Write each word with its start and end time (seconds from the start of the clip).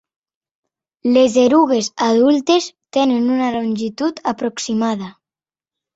Les 1.17 1.35
erugues 1.41 1.91
adultes 2.07 2.71
tenen 2.97 3.29
una 3.35 3.53
longitud 3.59 4.23
aproximada. 4.33 5.15